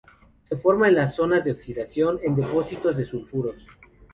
Se 0.45 0.57
forma 0.57 0.87
en 0.87 0.95
las 0.95 1.13
zonas 1.13 1.45
oxidación 1.45 2.19
en 2.23 2.35
depósitos 2.35 2.97
de 2.97 3.05
sulfuros. 3.05 3.67